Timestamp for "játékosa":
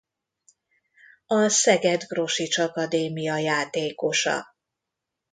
3.37-4.45